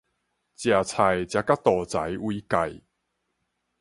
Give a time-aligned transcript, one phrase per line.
[0.03, 0.13] 食菜食甲
[1.57, 2.81] 肚臍為界